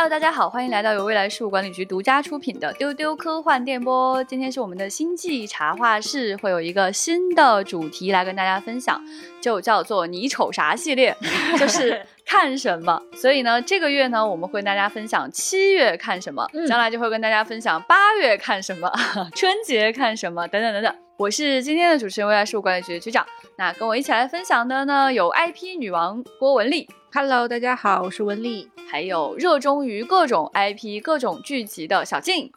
[0.00, 4.22] Hello，大家好，欢迎来到由未来事务管理局独家出品的丢丢科幻电波。
[4.22, 9.02] 今天是我们的星际茶话室，会有一个新的主题来跟大家分享，
[9.40, 11.16] 就叫做“你瞅啥”系列，
[11.58, 13.00] 就是看什么。
[13.14, 18.92] 所以呢，这个月呢，我们会跟大家分享七月看什么，将来就会跟大家分享八月看什么，
[19.34, 20.94] 春节看什么，等等等等。
[21.16, 23.26] 我是今天的主持人，未来事务管理局的局长。
[23.56, 26.86] 那跟我一起来分享的呢，有 IP 女王郭文丽。
[27.12, 28.70] Hello，大家好，我是文丽。
[28.88, 32.52] 还有热衷于各种 IP、各种剧集的小静，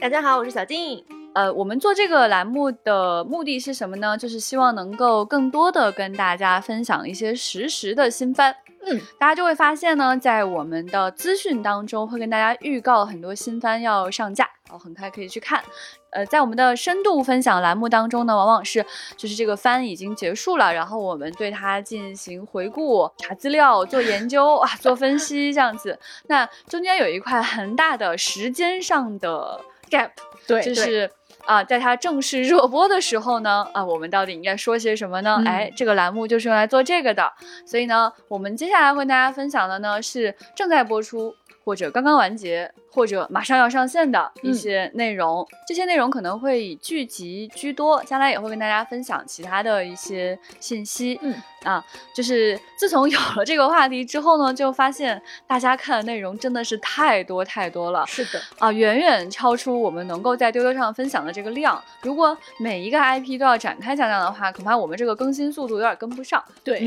[0.00, 1.04] 大家好，我是小静。
[1.34, 4.18] 呃，我们做这个栏目的目的是什么呢？
[4.18, 8.54] 就是希望能够更多的跟大家分享一些实时的新番。
[8.84, 15.62] 嗯，大家就会发现呢，在我们的资讯当中会跟大家预告很多新番要上架，然后很快可以去看。
[16.10, 18.84] 呃，在我们的深度分享栏目当中呢，往往是
[19.16, 25.98] 就是这个番已经结束了，然后我们对它进行回顾、查资料、做研究啊、做分析这样子。
[26.26, 30.10] 那中间有一块很大的时间上的 gap，
[30.46, 31.10] 对，就是。
[31.46, 35.42] 啊，在它正式热播的时候呢，啊，我们到底应该说些什么呢？
[35.46, 37.32] 哎，这个栏目就是用来做这个的。
[37.66, 41.34] 所以呢，我们接下来会跟大家分享的呢是正在播出
[41.64, 45.46] 或者刚刚完结或者马上要上线的一些内容。
[45.66, 51.18] 这些内容可能会以剧集居多，将来也会跟大家分享其他的一些信息。
[51.22, 51.34] 嗯。
[51.62, 51.80] 啊，
[52.12, 58.04] 就是自从有了这个话题之后呢，就发现大家看的内容真的是太多太多了。
[58.04, 61.82] 是的，啊，远远超出我们能够在丢丢上分享的这个量。
[62.02, 66.42] 如果每一个 IP 都要展开讲讲的话，恐怕我们这个更新速度有点跟不上。
[66.62, 66.80] 对，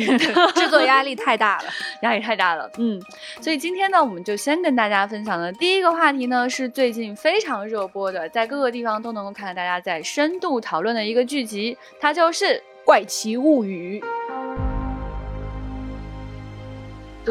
[0.53, 1.65] 制作压力太大了，
[2.03, 2.69] 压力太大了。
[2.77, 3.01] 嗯，
[3.41, 12.45] 所以今天呢，我们就先跟大家分享的第一个话题呢，是最近非常热播的，在各个地方都能够看到大家在深度讨论的一个剧集，它就是
[12.85, 13.99] 《怪奇物语》。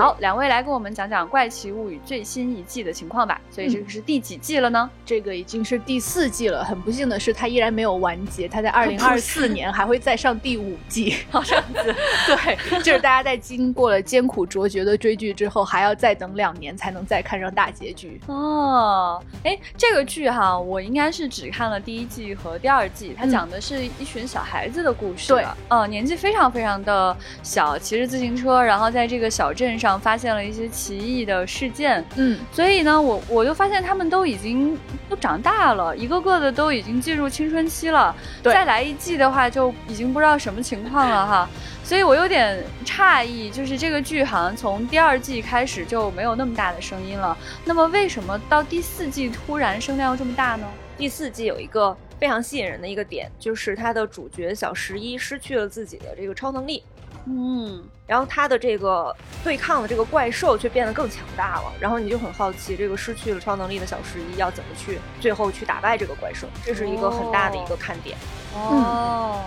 [0.03, 3.41] 好，两位来跟我们讲讲《怪奇物语》最新一季的情况吧。
[3.51, 4.91] 所以这个是第几季了呢？
[5.07, 6.65] 这个已经是第四季了。
[6.65, 11.17] 很不幸的是，它依然没有完结，它在 二零二四年还会再上第五季。
[11.45, 11.95] 这样子，
[12.27, 18.21] 对，就是大家在经过了艰苦卓绝的追剧之后，还要再等两年才能再看上大结局。
[18.27, 23.15] 哦，哎，这个剧哈，我应该是只看了第一季和第二季。
[23.17, 25.33] 它讲的是一群小孩子的故事。
[25.33, 29.84] 对，呃，年纪非常非常的小，骑着自行车，然后在这个小镇上。
[29.89, 34.79] 上发现了一些奇异的事件，嗯，所以呢，我我就发现他们都已经
[35.09, 38.15] 都长大了，一个个的都已经进入青春期了。
[38.43, 41.49] 再来一季的话，就已经不知道什么情况了哈。
[41.83, 47.37] 所以我有点诧异，就是这个剧好像从第二季开始就没有那么大的声音了。
[47.65, 50.67] 那么为什么到第四季突然声量这么大呢？
[50.97, 56.83] 第四季有一个非常吸引人的一个点，就是它的主角小十一失去了自己的这个超能力。
[57.27, 68.17] 嗯，然后他的这个对抗的这个怪兽却变得更强大了，然后你就很好奇，这个失去了超能力的小十一要怎么去最后去打败这个怪兽，这是一个很大的一个看点。
[68.55, 69.41] 哦，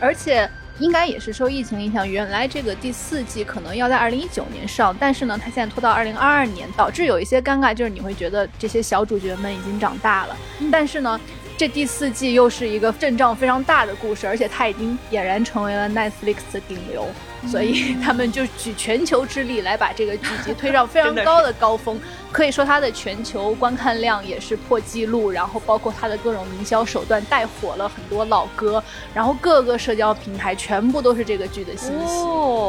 [0.00, 10.36] 而且应该也是受疫情影响，原来这个第四季可能要在二零一九年上，但是呢，它现在拖到二零二二年，导致有一些尴尬，就是你会觉得这些小主角们已经长大了，
[10.72, 11.20] 但是呢。
[11.56, 17.06] 这第四季又是一个阵仗非常大的故事，而且它已经俨然成为了 Netflix 的顶流。
[17.46, 22.00] 所以他们就举全球之力来把这个剧集推上 非常高的高峰，
[22.32, 28.82] 可以说它的全球观看量也是破纪录，然后包括它的各种营销手段带火了很多老歌，
[29.14, 32.26] 然后各个社交平台全部都是这个剧的信息，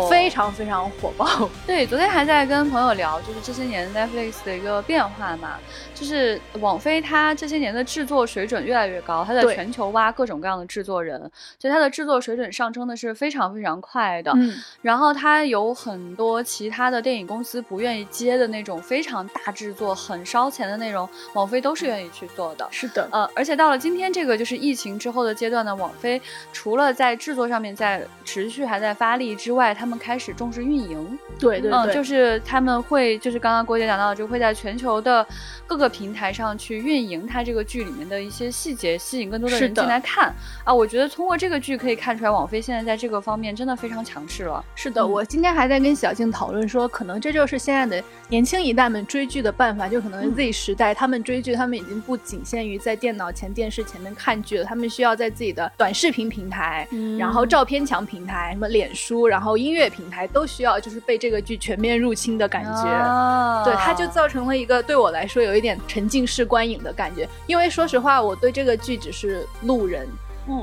[0.10, 1.50] 非常非常火爆。
[1.66, 5.58] 对，昨天还在跟朋友聊，就是这些年 Netflix 的一个变化嘛，
[5.94, 11.20] 就是网飞它这些年的制作水准越来越高，它在全球挖各种各样的制作人，
[11.60, 14.32] 所以它的制作水准上升的是非常非常快的。
[14.36, 14.54] 嗯。
[14.82, 22.68] 然后它有很多其他的电影公司不愿意接的那种非常大制作、很烧钱的内容，网飞都是愿意去做的。
[22.72, 26.22] 是的，呃，而且到了今天这个就是疫情之后的阶段呢，网飞
[26.54, 31.18] 除了在制作上面在持续还在发力之外，他们开始重视运营。
[31.40, 35.26] 对对对，就是他们会，就是刚刚郭姐讲到的，就会在全球的
[35.68, 40.34] 各个平台上去运营它这个剧里面的一些细节，吸引更多的人进来看。
[40.64, 44.64] 啊，我觉得通过这个剧可以看出来，网飞现在在这个方面真的非常强势了。
[44.76, 56.88] 是的，我今天还在跟小静讨论说，可能这就是现在的年轻一代们追剧的办法，就可能 Z 时代他们追剧，他们已经不仅限于在电脑前、电视前面看剧了，他们需要在自己的短视频平台，
[57.20, 63.64] 然后照片墙平台，什么脸书，然后音乐平台都需要，就是被这个剧全面入侵的感觉。
[63.64, 70.08] 对，它就造成了一个对我来说有一点沉浸式观影的感觉，因为说实话，我对这个剧只是路人。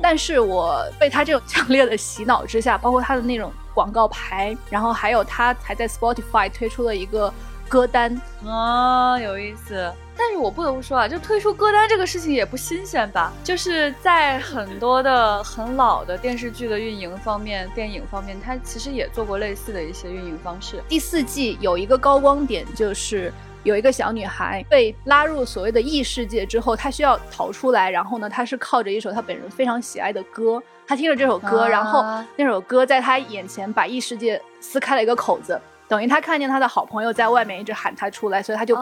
[0.01, 7.33] 但是我被他这种强烈的洗脑之下，包括他的那种广告牌，然后还有他还在 Spotify 推出了一个
[7.69, 9.93] 歌单啊，有意思。
[10.15, 13.33] 但是我不得不说啊，就推出歌单这个事情也不新鲜吧？
[13.43, 20.83] 就是在很多的很老的电视剧的运营方面、电影方面，它其实也做过类似的一些运营方式。
[20.87, 23.33] 第四季有一个高光点，就是
[23.65, 32.05] 有一个小女孩被拉入所谓的异世界之后，她需要逃出来，然后呢，她是靠着一首她本人非常喜爱的歌，她听着这首歌，然后
[32.37, 35.59] 那首歌在他眼前把异世界撕开了一个口子。
[35.89, 38.75] 等于他看见他的好朋友在外面一直喊他出来，所以他就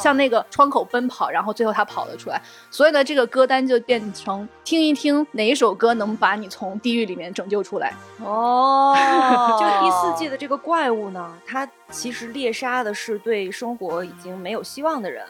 [0.00, 2.40] 向那个窗口奔跑，然后最后他跑了出来。
[2.70, 7.92] 所以呢，这个歌单就变成听一听哪一首歌能把你从地狱里面拯救出来。
[8.24, 8.96] 哦，
[9.58, 15.24] 就第四季的这个怪物呢，它其实猎杀的是对生活已经没有希望的人。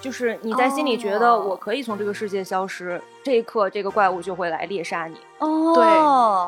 [0.00, 0.04] 对。
[0.04, 5.16] 就是你在心里觉得我可以从这个世界消失，这一刻这个怪物就会来猎杀你。
[5.38, 5.84] 哦，对，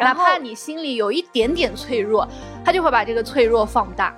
[0.04, 2.26] 哪怕你心里有一点点脆弱，
[2.64, 4.14] 它就会把这个脆弱放大。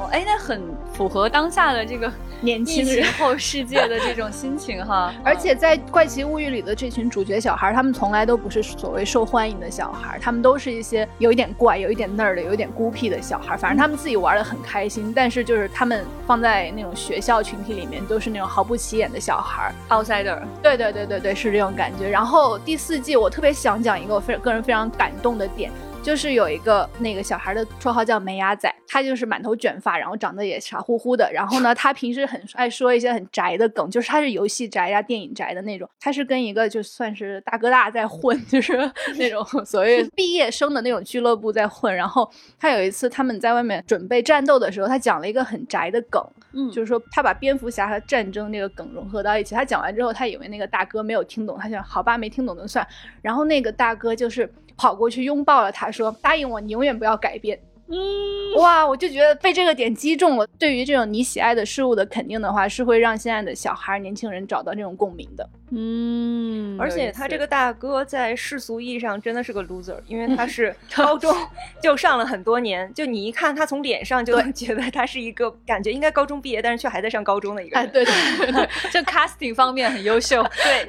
[0.00, 0.62] 哦，哎，那很
[0.92, 2.10] 符合当下的这个。
[2.42, 13.58] 年轻人后世界的这种心情哈， 而且在《怪奇物语》里的这群主角小孩，他们从来都不是所谓受欢迎的小孩，他们都是一些有一点怪、有一点那儿的、有一点孤僻的小孩。
[13.58, 20.38] 反正他们自己玩的很开心，但是就是他们放在那种学校群体里面，都是那种毫不起眼的小孩，outsider。
[20.62, 22.08] 对对对对对，是这种感觉。
[22.08, 25.70] 然后第四季我特别想讲一个我非个人非常感动的点。
[26.02, 31.30] 就是有一个那个小孩的绰号叫梅牙仔，他就是满头卷发，然后长得也傻乎乎的。
[31.32, 35.88] 然后呢，他平时很爱说一些很宅的梗，就是他是游戏宅呀、电影宅的那种。
[36.00, 38.78] 他是跟一个就算是大哥大在混，就是
[39.18, 41.94] 那种所谓 毕业生的那种俱乐部在混。
[41.94, 46.24] 然后他有一次他们在外面准备战斗的时候，他讲了一个很宅的梗，
[46.54, 49.54] 嗯，就是说他把蝙蝠侠和战争那个梗融合到一起。
[49.54, 52.86] 他讲完之后，他以为那个大哥没有听懂，他想好吧，没听懂就算。
[53.20, 54.50] 然后那个大哥就是。
[54.80, 57.60] 跑过去拥抱了他，说：“答应我，你永远不要改变。”
[57.90, 60.46] 嗯，哇，我就觉得被这个点击中了。
[60.58, 65.48] 对于这种你喜爱的事物的肯定的话，是会让现在的小孩、年轻人找到这种共鸣的。
[65.72, 71.32] 嗯，而且他这个大哥在世俗意义上真的是个 loser，因为他是 高中
[71.80, 77.88] 就上了很多年，就你一看他从脸上就 能觉得他是一个感觉应该高中毕业，但是却还在上高中的一个人。
[77.90, 78.14] 对对
[78.52, 80.42] 对， 就 casting 方面很优秀。
[80.42, 80.86] 对，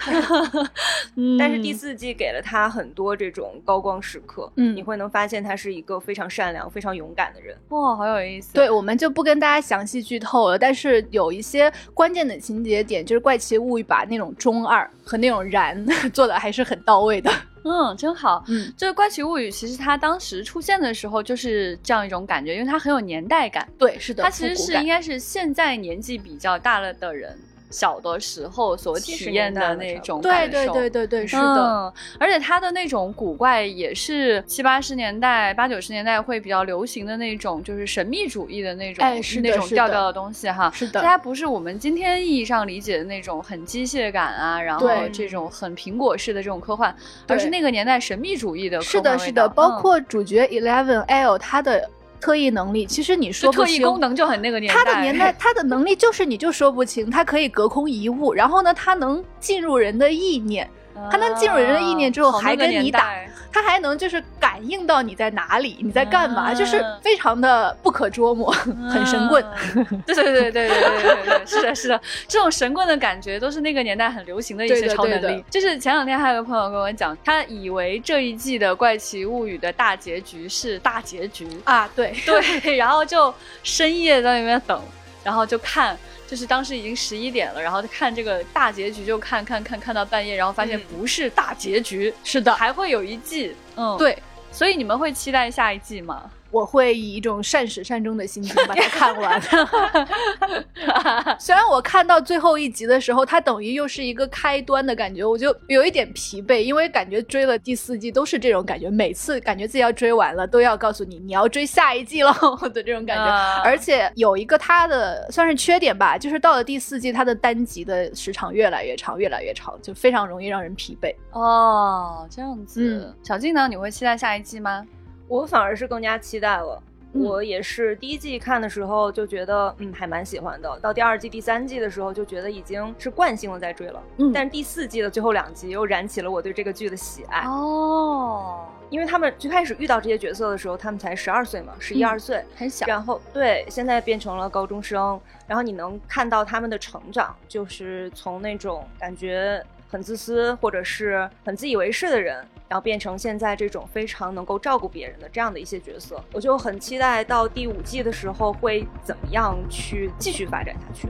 [1.38, 7.56] 但是第四季给了他很多这种高光时刻，嗯，你会能发现他是一个非常善良、非常勇敢的人。
[7.70, 8.54] 哇，好有意思。
[8.54, 14.62] 对，我们就不跟大家详细剧透了，但是有一些关键的情节点，就是《怪奇物语》把那种中。
[14.62, 17.32] 二和那种燃 做的还是很到位的，
[17.66, 18.44] 嗯，真好。
[18.48, 23.68] 嗯，这个《怪奇物语》其实它当时出现的时候就是这样一种感觉，因为它很有年代感。
[23.78, 27.38] 对，是的，它其实是应该是现在年纪比较大了的人。
[27.72, 31.94] 小的时候所体验的那种感受，对对对对对，是的。
[32.20, 40.70] 而且它的那种古怪也是七八十年代、八九十年代会比较流行的那种，就是神秘主义的那种，哎，是那种调调的东西哈。
[40.74, 46.94] 是的，它不是我们今天意义上理解的那种很机械感啊，然后这种很苹果式的这种科幻，
[47.28, 48.82] 而是那个年代神秘主义的。
[48.82, 51.90] 是的，是的，包括主角 Eleven L 他的。
[52.22, 54.80] 特异能力，其实你说特异功能就很那个年代。
[54.80, 60.70] 他的年代， 他的能力就是你就说不清，他可以隔空移物，然后呢，他能进入人的意念。
[61.10, 63.14] 他能进入人的意念之后还跟你打
[63.52, 69.44] 他还能就是感应到你在哪里你在干嘛就是非常的不可捉摸很神棍。
[70.06, 83.34] 对对对对对对对是的是的这种神棍的感觉都是那个年代很流行的一些超能力就是前两天还有个朋友跟我讲他以为这一季的怪奇物语的大结局是大结局啊对对然后就
[83.64, 84.82] 深夜在那边等
[85.24, 85.98] 然后就看
[86.32, 94.18] 就是当时已经十一点了，然后看这个大结局就看看看看到半夜，然后发现不是大结局，是的，还会有一季，嗯，对，
[94.50, 96.32] 所以你们会期待下一季吗？
[96.52, 99.42] 我会以一种善始善终的心情把它看完。
[101.40, 112.34] 虽然我看到最后一集的时候，它等于又是一个开端的感觉，我就有一点疲惫，因为感觉追了第四季都是这种感觉，每次感觉自己要追完了，都要告诉你你要追下一季了
[112.74, 113.24] 的这种感觉。
[113.64, 121.16] 而且有一个它的算是缺点吧，就是到了第四季，它的单集的时长越来越长，越来越长，就非常容易让人疲惫。
[121.32, 123.16] 哦，这样子。
[123.24, 123.68] 小静呢？
[123.68, 124.86] 你会期待下一季吗？
[125.32, 126.84] 我反而是更加期待了。
[127.14, 130.78] 我也是第一季看的时候就觉得，嗯，还蛮喜欢的。
[130.82, 134.04] 到第二季、第三季的时候，就觉得已经是惯性的在追了。
[134.18, 137.46] 嗯，但是第四季的最后两集又燃起了我对这个剧的喜爱。
[137.48, 142.86] 哦，因为他们最开始遇到这些角色的时候，他们才十二岁嘛，十一二岁，很小。
[142.86, 149.64] 然后对，现在变成了高中生，然后你能看到他们的成长，就是从那种感觉。
[149.92, 152.38] 很自私或者是很自以为是的人，
[152.70, 156.24] 然后变成现在这种非常能够照顾别人的这样的一些角色。
[156.32, 161.10] 我就很期待到第五季的时候会怎么样去继续发展下去。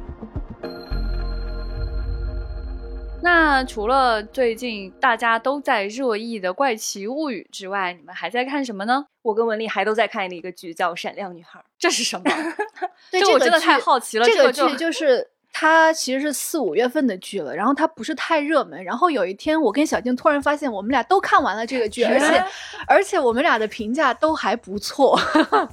[3.22, 9.06] 那除了最近大家都在热议的《怪奇物语》之外，你们还在看什么呢？
[9.22, 12.24] 我跟文丽还都在看的一个剧，叫《闪亮女孩》，这是什么？
[13.12, 14.26] 对，这我真的太好奇了。
[14.26, 15.30] 这个剧就是。
[15.54, 18.84] 它其实是四五月份的剧了，然后它不是太热门。
[18.84, 22.44] 然后有一天，我跟小静突然发现，我们俩都看完了这个剧，而且
[22.88, 25.20] 而且我们俩的评价都还不错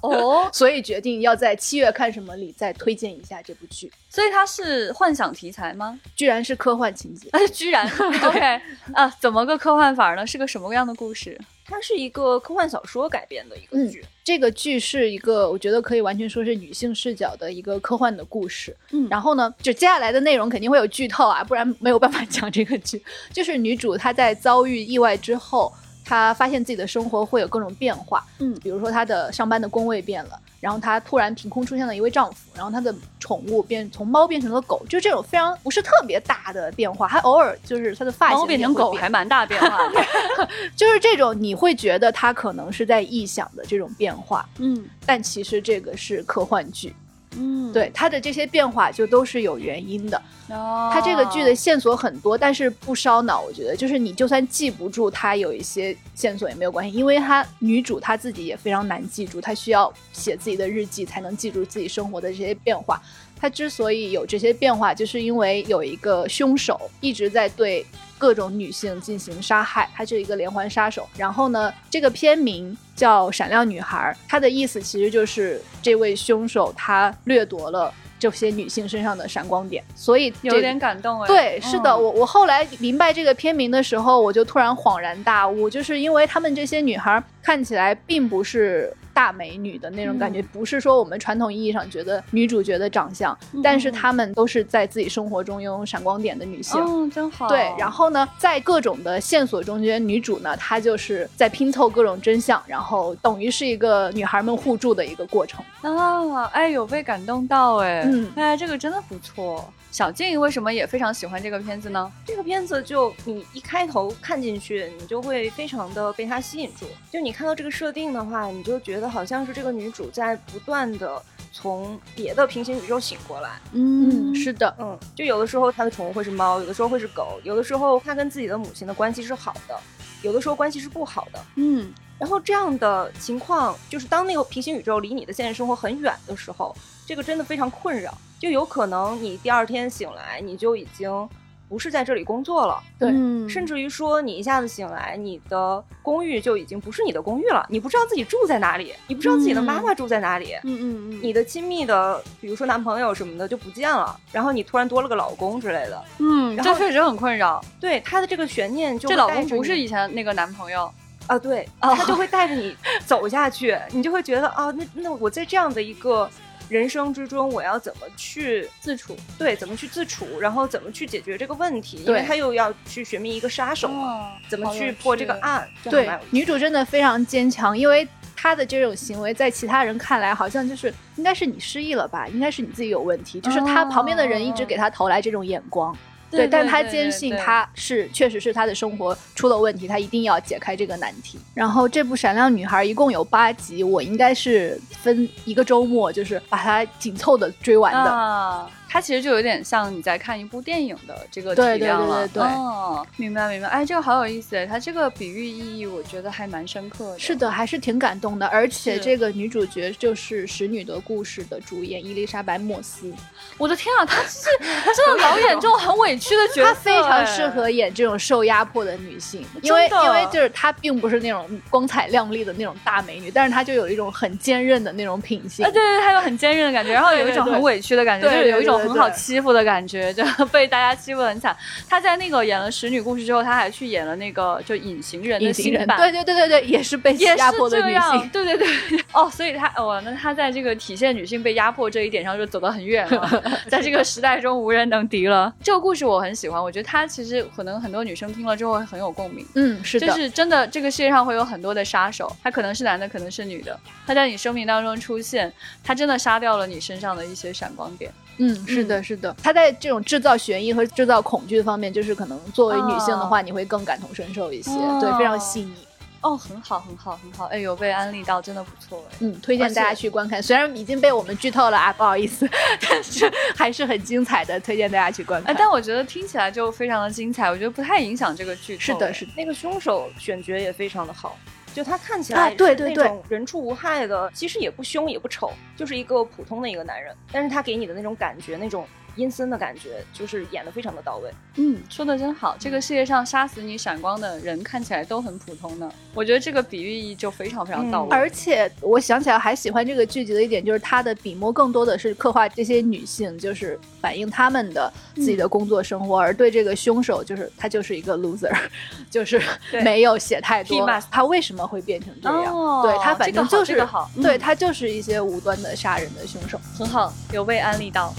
[0.02, 3.90] 哦， 所以决定要在七月看什么里再推荐一下这部剧。
[4.10, 5.98] 所以它是幻想题材吗？
[6.16, 7.30] 居然是科幻情节？
[7.52, 7.88] 居然
[8.24, 8.60] OK
[8.94, 9.08] 啊？
[9.20, 10.26] 怎么个科幻法呢？
[10.26, 11.38] 是个什么样的故事？
[11.68, 18.74] 它是一个科幻小说改编的一个剧，这个剧是一个我觉得可以完全说是女性视角的一个科幻的故事。
[18.90, 23.02] 嗯，然后呢，就接下来的内容肯定会有剧透啊，不然没有办法讲这个剧。
[23.32, 25.72] 就是女主她在遭遇意外之后。
[26.08, 40.02] 她发现自己的生活会有各种变化，嗯，比如说她的上班的工位变了，然后她突然凭空出现了一位丈夫，然后她的宠物变从猫变成了狗，就这种非常不是特别大的变化，还偶尔就是她的发型变成狗还蛮大变化的，
[40.74, 46.94] 就是这种你会觉得她可能是在臆想的这种变化，嗯，但其实这个是科幻剧。
[47.36, 50.20] 嗯，对，它的这些变化就都是有原因的。
[50.48, 53.42] 哦，它这个剧的线索很多，但是不烧脑。
[53.42, 63.00] 我觉得，就是你就算记不住它有一些线索也没有关系，因为它女主她自己也非常难记住，她需要写自己的日记才能记住自己生活的这些变化。
[63.36, 67.84] 她之所以有这些变化，就是因为有一个凶手一直在对。
[68.18, 71.08] 各种女性进行杀害，他是一个连环杀手。
[71.16, 79.82] 然后呢，这个片名叫《闪亮女孩》，它的意思其实就是这位凶手他掠夺了这些女性身上的闪光点。
[79.94, 81.26] 所以有点感动哎。
[81.26, 88.92] 对，是的，我我后来明白这个片名的时候，我就突然恍然大悟，就是因为他们这些女孩看起来并不是。
[89.18, 96.80] 大美女的那种感觉，不是说我们传统意义上觉得女主角的长相，但是她们都是在自己生活中拥有闪光点的女性。
[96.80, 97.48] 嗯，真好。
[97.48, 105.64] 对，然后呢，在各种的线索中间，女主呢，她就是在拼凑各种真相，然后等于是一个女孩们互助的一个过程。
[105.82, 109.68] 啊，哎，有被感动到哎，嗯，哎，这个真的不错。
[109.90, 112.12] 小静为什么也非常喜欢这个片子呢？
[112.26, 116.86] 这个片子就你一开头看进去，你就会非常的被它吸引住。
[117.10, 121.20] 就你看到这个设定的话，你就觉得好像是这个女主在不断的
[121.52, 123.58] 从别的平行宇宙醒过来。
[123.72, 129.74] 嗯，是的，嗯，就有的时候她的宠物会是猫，有的时候会是狗，有的时候她跟自己的母亲的关系是好的，
[130.22, 131.44] 有的时候关系是不好的。
[131.56, 136.76] 嗯，然后这样的情况，就是当那个平行宇宙离你的现实生活很远的时候，
[137.06, 138.16] 这个真的非常困扰。
[138.38, 141.28] 就有可能你第二天醒来，你就已经
[141.68, 143.10] 不是在这里工作了，对，
[143.46, 157.62] 甚至于说你一下子醒来，你的公寓就已经不是你的公寓了，你不知道自己住在哪里，你不知道自己的妈妈住在哪里，嗯嗯嗯，你的亲密的，比如说男朋友什么的就不见了，然后你突然多了个老公之类的，嗯，这确实很困扰。
[157.78, 160.90] 对他的这个悬念，就这老公不是以前那个男朋友
[161.26, 166.30] 啊，对，他就会带着你走下去，你就会觉得啊，那那我在这样的一个。
[166.68, 169.16] 人生之中，我要怎么去自处？
[169.38, 170.38] 对，怎么去自处？
[170.38, 172.04] 然后怎么去解决这个问题？
[172.06, 175.68] 因为他又要去寻觅一个杀手嘛，怎么去破这个案？
[175.84, 178.06] 对，女主真的非常坚强，因为
[178.36, 185.96] 她的这种行为在其他人看来好像就是应该是你失忆了吧，应该是你自己有问题，就是她旁边的人一直给她投来这种眼光。
[186.30, 191.38] 对，但他坚信他是确实是他的生活出了问题，他一定要解开这个难题。
[191.54, 198.66] 然后这部《闪亮女孩》一共有八集，我应该是分一个周末，就是把它紧凑的追完的。
[198.88, 202.26] 它其实就有点像你在看一部电影的这个体量了。
[202.26, 203.68] 对对对对哦，明白明白。
[203.68, 207.18] 哎，这个好有意思，它这个比喻意义我觉得还蛮深刻的。
[207.18, 208.46] 是的，还是挺感动的。
[208.46, 213.12] 而且这个女主角就是《使女的故事》的主演伊丽莎白·莫斯。
[213.58, 219.44] 我的天啊，她是她真的老演这种很委屈的角色，她非常适合演这种受压迫的女性。
[219.60, 225.62] 因为因为就是她并不是那种光彩亮丽的那种大美女，但是她就有一种很坚韧的那种品性。
[225.66, 228.77] 对对，她有很坚韧的感觉，然后有一种很委屈的感觉，就是有一种。
[228.78, 231.56] 很好欺负的感觉，就 被大家欺负很惨。
[231.88, 235.96] 他在那个演了《使女故事》之后，他还去演了那个就《隐形人》的新版。
[235.98, 238.28] 对对对对对，也是被压迫的女性。
[238.30, 238.68] 对对对，
[239.12, 245.52] 哦，所以他哦，那他在这个体现女性被压迫这一点上就走得很远了， 在这个时代中无人能敌了。
[245.62, 249.46] 这个故事我很喜欢，我觉得他其实可能很多女生听了之后会很有共鸣。
[249.54, 258.12] 嗯，是的，就是真的，这个世界上会有很多的杀手，他可能是男的，可能是女的，他在你生命当中出现，他真的杀掉了你身上的一些闪光点。
[258.38, 265.74] 嗯，是的，是的，他在这种制造悬疑和制造恐惧方面，就是可能作为女性的话，你会更感同身受一些，对，非常细腻。
[266.20, 267.44] 哦，很好，很好，很好。
[267.44, 269.16] 哎呦，被安利到，真的不错哎。
[269.20, 270.42] 嗯，推荐大家去观看。
[270.42, 272.44] 虽然已经被我们剧透了啊，不好意思，
[272.90, 275.54] 但是还是很精彩的，推荐大家去观看。
[275.56, 278.80] 但我觉得听起来就非常的精彩，我觉得不太影响这个剧透。
[278.82, 279.30] 是的，是的。
[279.36, 281.38] 那个凶手选角也非常的好，
[281.74, 288.86] 就他看起来对对对，人畜无害的，其实也不凶也不丑，就是一个普通的一个男人，但是他给你的那种感觉，那种。
[289.18, 291.30] 阴森的感觉，就是演的非常的到位。
[291.56, 292.56] 嗯，说的真好。
[292.58, 298.08] 这个世界上杀死你闪光的人看起来都很普通呢，我觉得这个比喻意就非常非常到位。
[298.16, 308.54] 而且我想起来还喜欢这个剧集的一点，就是它的笔墨更多的是刻画这些女性，就是反映她们的自己的工作生活，而对这个凶手，就是他就是一个 loser，
[309.10, 309.42] 就是
[309.82, 312.82] 没有写太多他为什么会变成这样。
[312.82, 318.14] 对他反正就是好，对他就是一些无端的杀人的凶手，很好，有被安利到。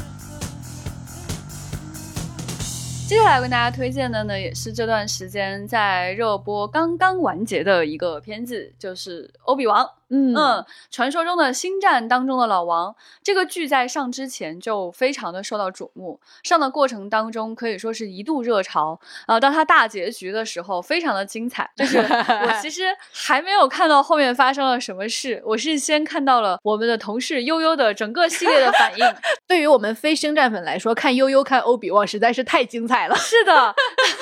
[3.10, 9.84] 接下来为大家推荐的呢，也是这段时间在热播刚刚完结的一个片子，就是《欧比王》。
[10.10, 19.40] 嗯嗯，传说中的星战当中的老王，这个剧在上之前就非常的受到瞩目，上的过程当中可以说是一度热潮啊。
[19.40, 21.70] 到它大结局的时候，非常的精彩。
[21.76, 29.06] 就是我其实还没有看到后面发生了什么事，我是先看到了我们的同事悠悠的整个系列的反应。
[29.48, 33.16] 对于我们非星战粉来说，看悠悠看欧比旺实在是太精彩了。
[33.16, 33.76] 是的，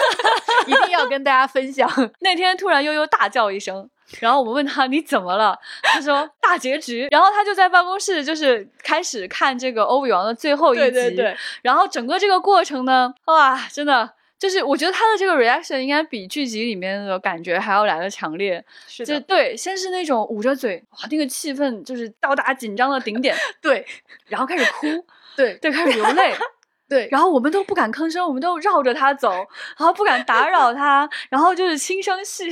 [0.68, 1.90] 一定要跟大家分享。
[2.20, 3.90] 那天突然悠悠大叫一声。
[4.20, 5.58] 然后我们问他你怎么了？
[5.84, 7.08] 他说 大结局。
[7.12, 10.92] 然后他就在办公室就是开始看这个欧比王的最后一集。
[10.92, 11.38] 对对对。
[11.62, 14.10] 然后整个这个过程呢，哇，真的
[14.40, 18.64] 就是我觉得他的这个 reaction 应该比剧集里面的感觉还要来的强烈。
[18.88, 19.20] 是的。
[19.22, 23.36] 对，先是那种捂着嘴，哇，那个气氛就是到达紧张的顶点。
[23.62, 23.86] 对。
[24.28, 25.06] 然后开始哭。
[25.36, 26.34] 对对，开始流泪。
[26.90, 29.30] 对，然后我们都不敢吭声，我们都绕着他走，
[29.78, 32.48] 然后不敢打扰他，然后就是轻声细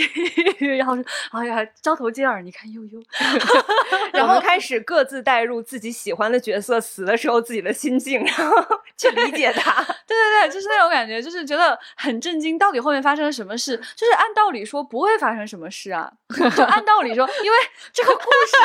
[0.60, 3.00] 语，然后说：“哎呀，交头接耳，你看悠悠。
[4.12, 8.56] ”然后开始各自带入自己喜欢的角色死的时候自己的心境，然后
[8.98, 9.82] 去理解他。
[10.08, 13.78] 对对对，就是那种感觉，就是觉得很震惊，到底后面发生了什么事？
[13.96, 16.12] 就是按道理说不会发生什么事啊，
[16.56, 17.58] 就按道理说，因为
[17.94, 18.58] 这个故事，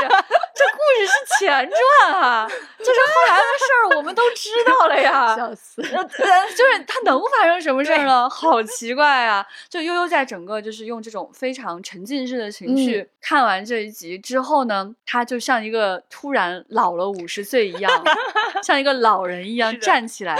[0.54, 1.70] 这故事是前
[2.02, 5.36] 传啊，就是后来的事儿我们都知道了呀。
[5.80, 8.28] 呃，就是他能发生什么事儿呢？
[8.28, 9.46] 好奇怪啊！
[9.68, 17.90] 就悠悠在整个就是用这种非常沉浸式的情绪看完这一集之后呢，他就像一个突然老了五十岁一样，
[18.62, 20.36] 像一个老人一样站起来，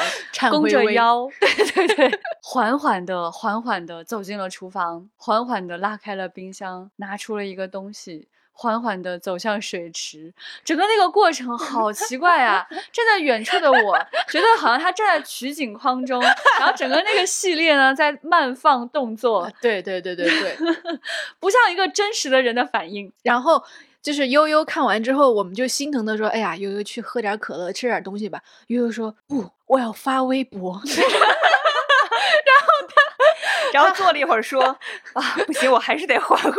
[0.50, 8.28] 弓着腰， 对对对，缓缓的、缓缓的走进了厨房，缓缓的拉开了冰箱，拿出了一个东西。
[8.60, 10.30] 缓缓的走向水池，
[10.62, 12.62] 整个那个过程好奇怪啊！
[12.92, 16.20] 站在远处的我，觉得好像他站在取景框中，
[16.58, 20.56] 然后整个那个系列呢在慢放动作，对对对对对，
[21.40, 23.10] 不像一个真实的人的反应。
[23.22, 23.64] 然后
[24.02, 30.78] 就是悠悠看完之后，我们就心疼的说：“哎呀，悠悠去喝点可乐，吃点东西吧。”悠悠说：“不，我要发微博。”
[33.74, 34.62] 然后坐了一会儿，说
[35.14, 36.52] ：“啊，不行，我还是得缓缓。”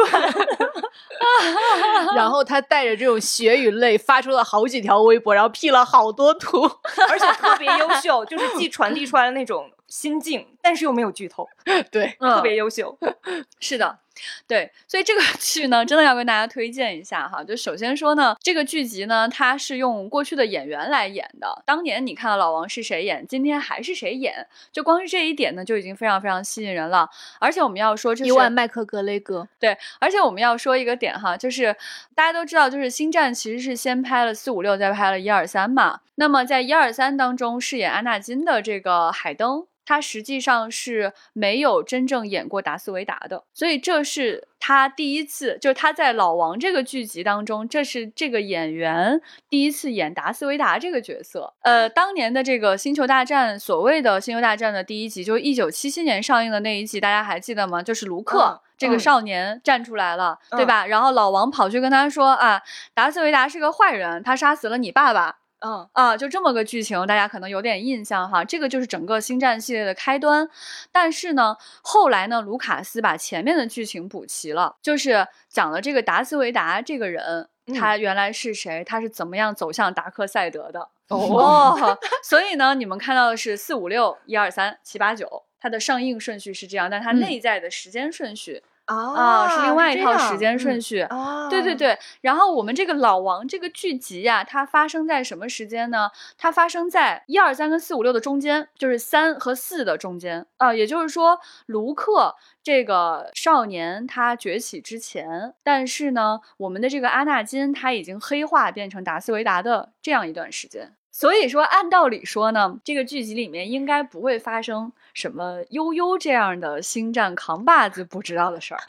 [2.15, 6.63] 然后他带着这种血与泪发出了好几条微博，然后 P 了好多图，
[7.09, 11.47] 而且特别优秀，就是既传递出来了那种心境，但是又没有剧透，
[11.91, 12.97] 对，特别优秀。
[13.59, 13.99] 是的。
[14.47, 17.43] 对，所以这个 剧呢，真的要跟大家推荐一下哈。
[17.43, 21.63] 就首先说呢，这个剧集呢，它是用过去的演员来演的。
[21.65, 27.09] 当年你看到老王是谁演，今天还是谁演，就光是这一点呢，就已经非常非常吸引人了。
[27.39, 31.75] 而且我们要说，这是伊万麦克格雷格，对，而且我们要说一个点哈，就是
[32.13, 36.01] 大家都知道，就是星战其实是先拍了四五六，再拍了一二三嘛。
[36.15, 39.65] 那么在一二三当中饰演安纳金的这个海登。
[39.83, 51.53] 他实际上是没有真正演过达斯维达的，所以这是他第一次，就是他在老王这个剧集当中，这是这个演员第一次演达斯维达这个角色。
[51.61, 57.81] 呃，当年的这个星球大战，所谓的星球大战的第一集，就是一九七七年上映的那一集，大家还记得吗？
[57.83, 60.85] 就是卢克这个少年站出来了，对吧？
[60.85, 62.61] 然后老王跑去跟他说啊，
[62.93, 65.40] 达斯维达是个坏人，他杀死了你爸爸。
[65.61, 68.43] 嗯啊，就这么个剧情，大家可能有点印象哈。
[68.43, 70.49] 这个就是整个星战系列的开端。
[70.91, 77.47] 但是呢，后来呢，卢卡斯把前面的剧情补齐了，就是讲了这个达斯维达这个人，
[77.79, 80.89] 他原来是谁，他是怎么样走向达克赛德的。
[81.09, 88.63] 哦，所以呢，你们看到的是四五六一二三七八九，它的上映顺序是这样，但它内在的时间顺序。
[88.95, 91.05] 啊，是另外一套时间顺序。
[91.49, 91.97] 对对对。
[92.21, 96.09] 然后我们这个老王这个剧集呀，它发生在什么时间呢？
[96.37, 100.73] 它发生在一二三跟四五六的中间，就是三和四的中间啊。
[100.73, 110.93] 也就是说，卢克这个少年他崛起之前，但是呢，我们的这个阿纳金他已经黑化变成达斯维达的这样一段时间。
[111.11, 118.79] 所以说，按道理说呢，这个剧集里面应该不会发生什么悠悠这样的星战扛把子不知道的事儿。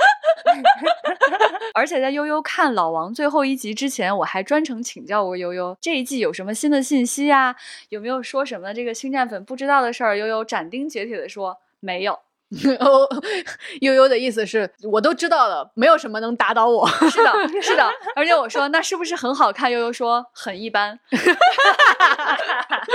[1.75, 7.57] 而且在悠悠看老王最后一集之前，我还专程请教过悠悠这一季有什么新的信息呀？
[7.89, 10.17] 有没有说什么这个星战粉不知道的事儿？
[10.17, 12.21] 悠悠斩钉截铁地说没有。
[12.81, 13.09] 哦，
[13.81, 16.87] 悠悠的意思是我都知道了，没有什么能打倒我。
[17.11, 17.91] 是的，是的。
[18.15, 19.71] 而且我说那是不是很好看？
[19.73, 20.99] 悠悠说很一般。
[21.11, 22.37] 哈哈
[22.69, 22.87] 哈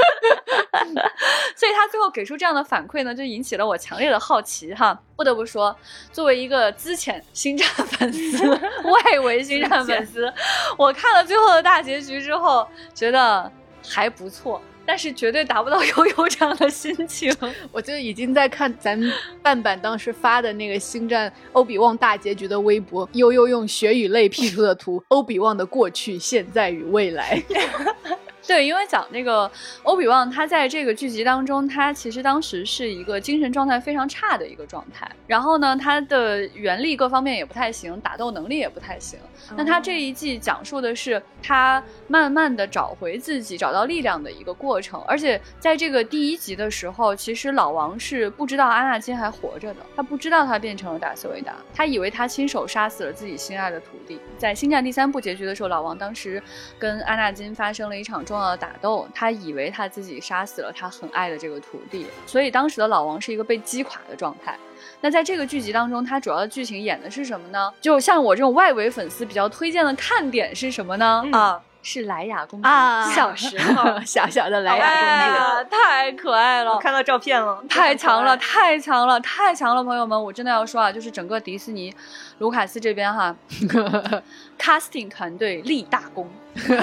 [1.56, 4.98] 所以他最后给出这样的反馈呢，就引起了我强烈的好奇哈。
[5.16, 5.76] 不得不说，
[6.12, 8.48] 作为一个资浅星战粉丝、
[8.86, 10.32] 外围星战粉丝，
[10.78, 13.52] 我看了最后的大结局之后，觉得
[13.84, 14.62] 还不错。
[14.88, 17.32] 但是绝对达不到 悠悠这样的心情。
[17.74, 18.98] 我就已经在看咱
[19.44, 27.44] 半版当时发的那个星战欧比旺大结局的微博，悠悠用血与泪 P 出的图，欧比旺的过去、现在与未来。
[28.48, 29.52] 对，因为讲那个
[29.84, 35.06] 欧比旺，他在这个剧集当中，他其实当时是一个精神状态非常差的一个状态。
[35.28, 39.20] 然后呢，他的原力各方面也不太行，打斗能力也不太行。
[39.58, 45.02] 那他这一季讲述的是他慢慢的找回自己、找到力量的一个过程。
[45.02, 54.18] 而且在这个第一集的时候，其实老王是不知道阿纳金还活着的，他不知道他变成了达斯维达，他以为他亲手杀死了自己心爱的徒弟。
[54.38, 56.42] 在星战第三部结局的时候，老王当时
[56.80, 64.58] 跟阿纳金发生了一场重打斗，他以为他自己杀死了他很爱的这个徒弟，所以当时的老王是一个被击垮的状态。
[65.02, 67.72] 那在这个剧集当中，它主要的剧情演的是什么呢？
[67.82, 71.24] 就像我这种外围粉丝比较推荐的看点是什么呢？
[71.32, 71.62] 啊。
[71.90, 72.68] 是莱雅公主，
[73.16, 76.78] 小时候 小小的莱雅公主，太可爱了！
[76.80, 79.82] 看到照片了，太强了，太强了，太强了！
[79.82, 81.96] 朋友们，我真的要说啊，就是整个迪士尼，
[82.40, 83.34] 卢卡斯这边哈，
[84.60, 86.30] casting 团队立大功，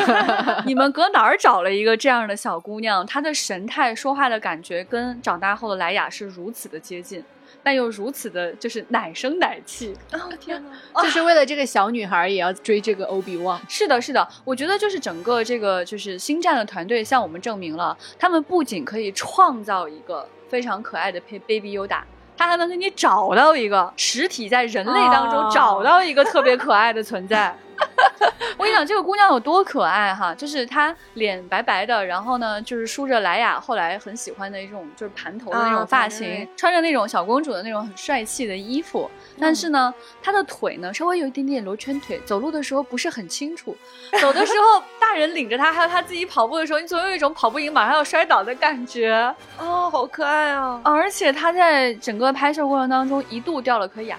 [0.64, 3.04] 你们搁哪儿找了一个这样的小姑娘？
[3.04, 7.22] 她的神态、说话的感觉，跟长大后的莱雅是如此的接近。
[7.64, 11.02] 但又如此的，就是奶声奶气哦天哪！
[11.02, 13.60] 就是为了这个小女孩也要追这个欧比旺。
[13.68, 22.02] 是的，是的，我觉得就是整个这个就是星战的团队向我们证明了，他们不仅可以创造一个非常可爱的 Baby Yoda，
[22.36, 27.56] 他还能给你找到一个实体在人类当中找到一个特别可爱的存在。
[28.56, 30.32] 我跟你讲，这个姑娘有多可爱哈！
[30.34, 39.10] 就是她脸白白的，然后呢，就是梳着莱雅后来很喜欢的一种，就是盘头的那种发型，穿着那种小公主的那种很帅气的衣服。
[39.40, 43.76] 但是呢，她的腿呢稍微有一点点罗圈腿，走路的时候不是很清楚。
[44.20, 49.12] 走的时候， 大人领着她，还有她自己跑步的时候，你总有一种跑不赢马上要摔倒的感觉。
[49.58, 50.80] 哦，好可爱啊！
[50.84, 54.16] 而且她在整个拍摄过程当中一度掉了颗牙。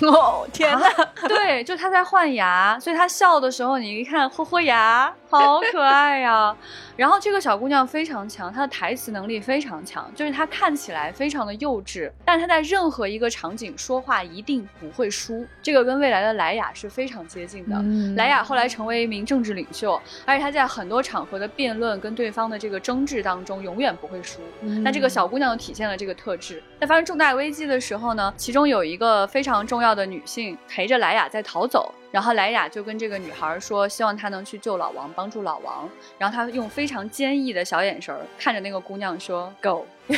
[0.08, 0.88] 哦天哪！
[1.28, 6.56] 对，就他在换牙，所以他笑的时候，你一看，豁豁牙，好可爱呀。
[6.94, 15.46] 然后这个小姑娘非常强，她的台词能力非常强，就是她看起来非常的幼稚，但她在任何一个场景说话一定不会输。
[15.62, 17.82] 这个跟未来的莱雅是非常接近的。
[18.14, 24.40] 莱雅后来成为一名政治领袖，而且她在很多场合的辩论跟对方的这个争执当中永远不会输。
[24.60, 26.62] 那这个小姑娘体现了这个特质。
[26.78, 31.92] 在发生重大危机的时候呢，其中有一个非常重要的女性陪着莱雅在逃走。
[32.10, 35.88] 然后莱雅就跟这个女孩说，希望她能去救老王，帮助老王。
[36.18, 39.86] 然后她用非常坚毅的小眼神看着那个姑娘说：“Go。”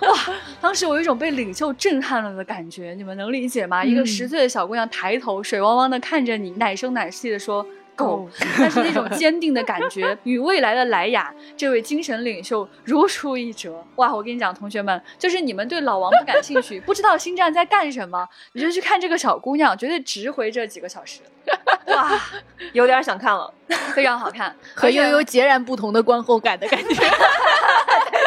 [0.00, 0.18] 哇，
[0.62, 3.84] 当时我有一种被领袖震撼了的感觉，你们能理解吗？
[3.84, 7.66] 一个十岁的小姑娘抬头，水汪汪的看着你，奶声奶气的说。
[8.58, 13.84] 但是那种坚定的感觉，与未来的莱雅这位精神领袖如出一辙。
[13.96, 21.20] 哇，我跟你讲，同学们，就是你们对老王不感兴趣，不知道星战在干什么，你就去看这个小姑娘，绝对值回这几个小时。
[21.86, 22.20] 哇，
[22.72, 23.52] 有点想看了，
[23.94, 26.94] 非常好看，和悠悠截然不同的观后感的感觉。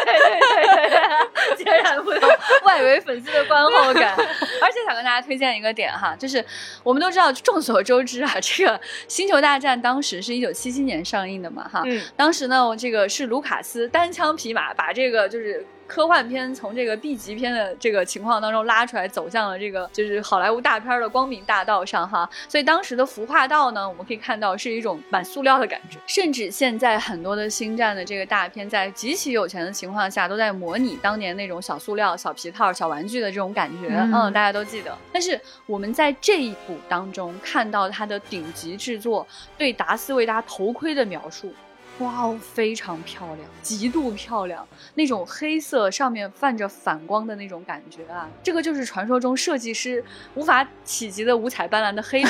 [0.05, 2.29] 对对对对对，截然不同，
[2.63, 4.15] 外围粉丝的观后感。
[4.61, 6.43] 而且想跟大家推荐一个点哈，就是
[6.83, 8.71] 我们都知道，众所周知啊，这个
[9.07, 11.83] 《星球大战》当时是一九七七年上映的嘛哈。
[12.15, 22.29] 当时呢，这个是卢卡斯单枪匹马把这个就是科幻片从这个 B 级片的这个情况当中拉出来，走向了这个就是好莱坞大片的光明大道上哈。
[22.47, 25.97] 所以当时的服化道呢，我们可以看到是一种蛮塑料的感觉。
[26.07, 33.89] 甚至现在很多的星战的这个大片，在极其有钱的情况下，都在模拟当年那种小塑料、小皮套、小玩具的这种感觉。
[33.89, 34.97] 嗯，大家都记得。
[35.11, 41.53] 但是我们在这一部当中看到它的顶级制作对达斯维达头盔的描述。
[41.99, 50.03] 哇哦，非常漂亮，极度漂亮，那种黑色上面泛着反光的那种感觉啊，这个就是传说中设计师
[50.33, 52.29] 无法企及的五彩斑斓的黑白，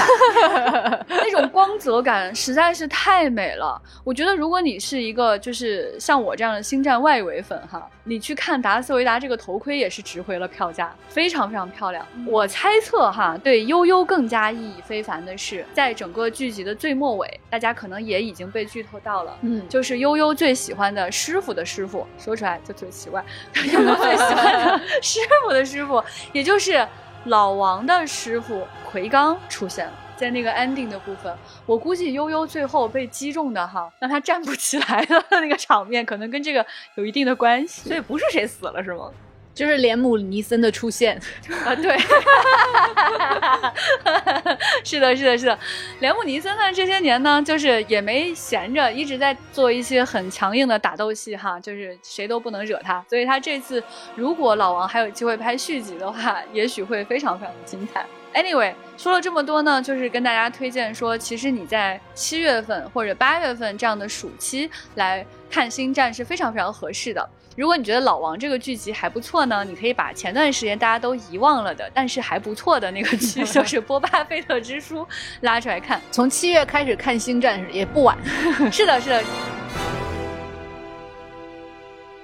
[1.07, 3.81] 那种光泽感实在是太美了。
[4.03, 12.05] 我觉得如果你是一个就是像我这样的星战外围粉哈，你去看达斯维达这个头盔也是值回了票价，非常非常漂亮。
[12.27, 19.37] 我猜测哈，对悠悠更加意义非凡的是，在整个剧集的最末尾，大家可能也已经被剧透到了。
[19.41, 23.23] 嗯，就是悠悠最喜欢的师傅的师傅，说出来就特别奇怪。
[23.71, 26.85] 悠悠最喜欢的师傅的师傅，也就是
[27.25, 31.33] 老王的师傅奎刚出现了，在那个 ending 的部分，
[31.65, 37.89] 我估计悠悠最后被击中的哈，让他站不起来的 那个场面，可能跟这个有一定的关系。
[37.89, 39.09] 所以不是谁死了是吗？
[39.53, 41.15] 就是连姆尼森的出现
[41.63, 41.95] 啊，对，
[44.83, 45.59] 是的，是的，是的，
[45.99, 53.83] 连姆尼森呢，这些年呢，就是也没闲着，一直在做一些很强硬的打斗戏哈，就是谁都不能惹他，所以他这次
[54.15, 58.03] 如果老王还有机会拍续集的话，也许会非常非常的精彩。
[58.33, 67.29] Anyway，说了这么多呢，就是跟大家推荐说，其实你在七月份或者八月份这样的暑期来看《星战》是非常非常合适的。
[67.55, 75.01] 如果你觉得老王这个剧集还不错呢，你可以把前段时间大家都遗忘了的，但是还不错的那个剧， 就是《波巴菲特之书》，
[75.41, 76.01] 拉出来看。
[76.09, 78.17] 从七月开始看《星战》也不晚。
[78.73, 79.23] 是的，是的。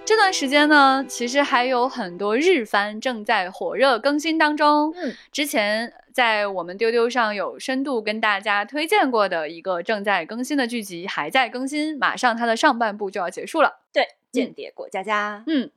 [0.04, 4.92] 这段时间呢，其实还有很多日番正在火热更新当中。
[4.96, 13.82] 嗯，之前在我们丢丢上有深度跟大家推荐过的一个正在更新的剧集还在更新，马上它的上半部就要结束了。
[13.94, 14.04] 对。
[14.32, 15.72] 间谍过家家，嗯，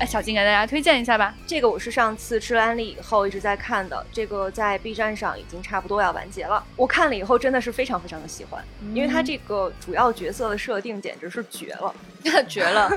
[0.00, 1.34] 哎，小金给大家推荐一下吧。
[1.46, 6.64] 这个我是上次吃了安利以后一直在看的，这个在 B 站上已经差不多要完结了。
[6.74, 11.94] 我看了以后真的是非常非常的喜欢，因为它这个主要角色的设定简直是绝了，
[12.48, 12.90] 绝了。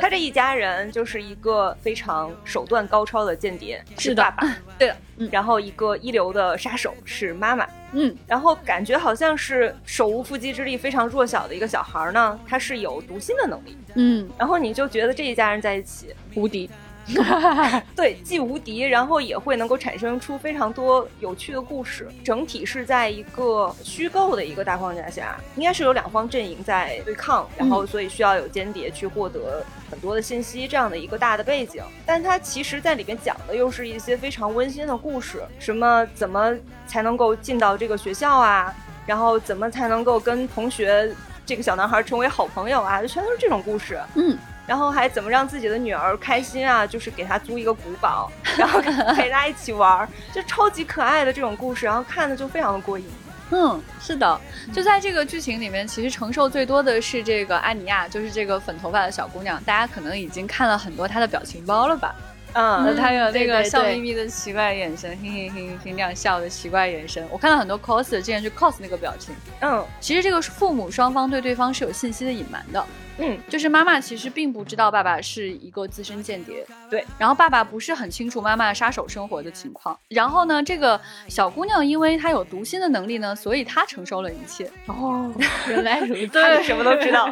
[0.00, 4.46] 他这一家人就是一个非常手段高超的间谍，是爸爸，
[4.78, 4.96] 对的。
[5.32, 16.70] 然后一个一流的杀手是妈妈，嗯，然后感觉好像是手无缚鸡之力、非常弱小的一个小孩呢，他是有读心的能力，嗯，然后你就觉得这一家人在一起无敌。
[17.96, 22.08] 对，既无敌，然后也会能够产生出非常多有趣的故事。
[22.24, 31.82] 整体是在一个虚构的一个大框架下，应该是有两方阵营在对抗，然后所以需要有间谍去获得很多的信息，这样的一个大的背景。
[32.06, 36.54] 但它其实在里面讲的又是一些非常温馨的故事，什么怎么
[36.86, 38.74] 才能够进到这个学校啊，
[39.06, 44.00] 然后怎么才能够跟同学这个小男孩成为好朋友啊，就全都是这种故事。
[44.14, 44.36] 嗯。
[44.70, 46.86] 然后还怎么让自己的女儿开心啊？
[46.86, 48.80] 就是给她租一个古堡， 然后
[49.16, 53.04] 陪她一起玩，就超级可爱的这种故事，然后看的就非常的过瘾。
[53.50, 54.40] 嗯，是的，
[54.72, 59.60] 就在这个剧情里面，其实承受最多的是这个安妮亚，就是这个粉头发的小姑娘。
[59.64, 62.14] 大家可能已经看了很多她的表情包了吧？
[62.52, 67.26] 嗯，她有那个笑眯眯的奇怪眼神， 嘿嘿嘿嘿那样笑的奇怪眼神。
[67.28, 69.34] 我看到很多 cos 之前去 cos 那个表情。
[69.62, 72.86] 嗯，其实这个父母双方对对方是有信息的隐瞒的。
[73.18, 77.04] 嗯，就是妈妈其实并不知道爸爸是一个资深间谍，对。
[77.18, 79.98] 然后爸爸不是很清楚妈妈杀手生活的情况。
[80.08, 84.70] 然后呢，这个小姑娘因为她有读心的能力呢，所以她承受了一切。
[84.86, 85.30] 哦，
[85.68, 87.30] 原来如此，她什么都知道。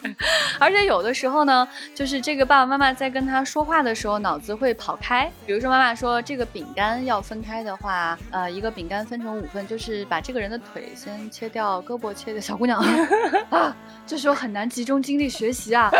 [0.60, 5.30] 而且有的时候呢，就是这个爸爸妈妈在跟她说话的时候，脑子会跑开。
[5.46, 12.40] 比如说妈妈说这个饼干要分开的话，呃，一个饼干分成五份，就是把这个人的腿先切掉，胳膊切掉。
[12.40, 12.78] 小姑娘
[13.50, 13.74] 啊，
[14.06, 15.21] 这时候很难集中精力。
[15.28, 15.90] 学习啊，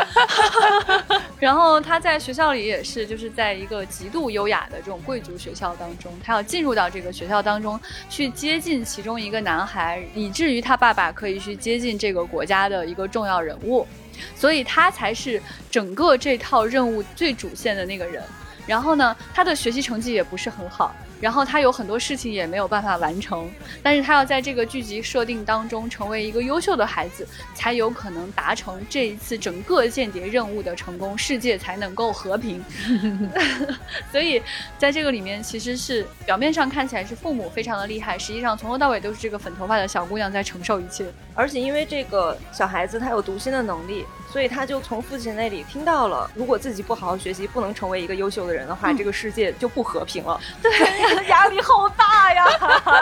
[1.38, 13.86] 然后他在学校里也是，就是在一个极度优雅的这种贵族学校当中，他要进入到这个学校当中去接近其中一个男孩，以至于他爸爸可以去接近这个国家的一个重要人物，
[14.34, 18.22] 所以他才是整个这套任务最主线的那个人。
[18.66, 20.94] 然后呢，他的学习成绩也不是很好。
[21.22, 23.48] 然后他有很多事情也没有办法完成，
[23.80, 32.60] 但是他要在这个剧集设定当中成为一个优秀的孩子，才有可能达成这一次整个间谍任务的成功，世界才能够和平。
[34.10, 34.42] 所以
[34.76, 41.06] 在这个里面，其实是表面上看起来是父母非常的厉害，实际上从头到尾都是这个粉头发的小姑娘在承受一切。
[41.34, 44.04] 而且因为这个小孩子他有读心的能力。
[44.32, 50.40] 所以他就从父亲那里听到了，如果自己不好好学习，不能成为一个优秀的人的话，这个世界就不和平了。
[50.62, 50.70] 对，
[51.28, 52.46] 压力好大呀。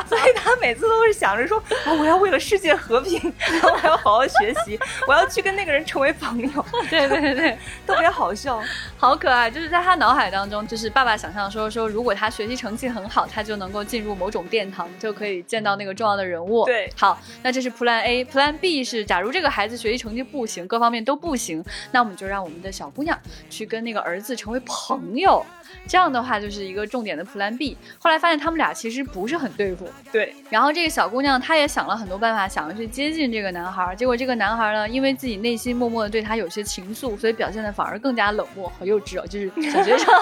[0.09, 6.65] 所以他每次都是想着说，啊，我要为了世界和平， 然后我要好好学习， 我要去跟那个人成为朋友。
[6.91, 8.61] 对 对对，特别好笑，
[8.99, 9.51] 好可爱。
[9.51, 16.65] 就是在他脑海当中，就是爸爸想象说说，如果他学习成绩很好，他就能够进入某种殿堂，就可以见到那个重要的人物。
[16.65, 21.21] 对，好，那这是 Plan A，Plan B 是假如这个孩子学习成绩不行，各方面都。
[21.21, 23.17] 不行，那我们就让我们的小姑娘
[23.51, 25.45] 去跟那个儿子成为朋友，
[25.87, 27.77] 这样的话就是一个重点的 Plan B。
[27.99, 30.35] 后来发现他们俩其实不是很对付，对。
[30.51, 40.13] 然后这个小姑娘她也想了很多办法，想要去接近这个男孩，结果这个男孩呢，因为自己内心默默的对她有些情愫，所以表现的反而更加冷漠，和幼稚哦，就是小学生。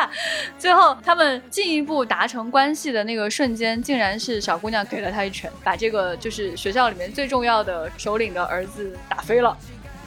[0.58, 9.56] 最后他们进一步达成关系的那个瞬间，竟然是小姑娘给了他一拳，把这个就是学校里面最重要的首领的儿子打飞了。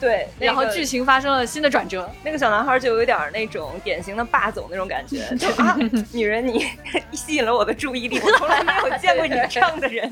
[0.02, 5.78] 对，然后剧情发生了新的转折，那个小男孩就有点那种典型的霸总那种感觉， 就啊，
[6.12, 6.66] 女人你
[7.14, 10.12] 吸引了我的注意力， 我从来没有见过你这样的人，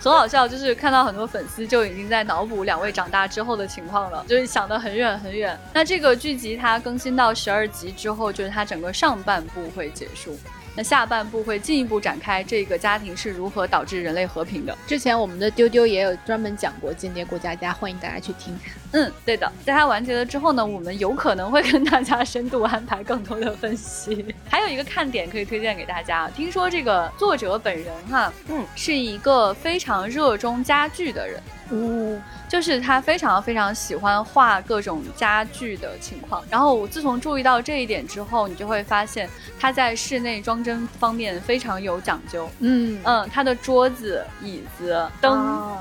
[0.00, 5.56] 很好笑，就是看到很多粉丝就已经在脑补两位长大之后的情况了，就是想得很远很远。
[5.72, 10.36] 那这个剧集它更新到十二集之后，就是它整个上半部会结束。
[10.76, 14.76] 那下半部会进一步展开这个家庭是如何导致人类和平的。
[14.86, 18.56] 之前我们的丢丢也有专门讲过《间谍过家家》，欢迎大家去听。
[18.92, 24.34] 嗯，对的，在它完结了之后呢，我们有可能会跟大家深度安排更多的分析。
[24.48, 31.40] 还有一个看点可以推荐给大家，听说这个作者本人哈，嗯，是一个非常热衷家具的人。
[31.70, 36.42] 哦，就是他非常非常喜欢画各种家具的情况。
[36.50, 39.28] 然后我自从注意到这一点之后，你就会发现
[39.58, 42.48] 他在室内装帧方面非常有讲究。
[42.58, 45.76] 嗯嗯，他的桌子、椅子、灯。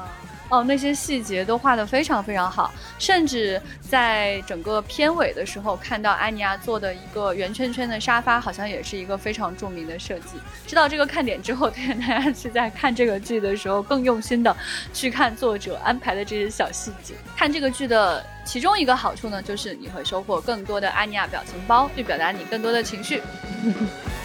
[0.49, 10.37] 哦，那些细节都画得非常非常好，甚至在整个片尾的时候，看到安妮亚做的一个圆圈圈的沙发，好像也是一个非常著名的设计。
[10.65, 14.55] 知道这个看点之后，推 荐大家去在看这个剧的时候，更用心的
[14.91, 17.13] 去看作者安排的这些小细节。
[17.37, 23.21] 看这个剧的其中一个好处呢，就是你会收获更多的安妮亚表情包，去表达你更多的情绪。